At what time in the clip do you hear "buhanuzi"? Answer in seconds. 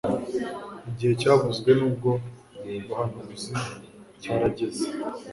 2.85-3.51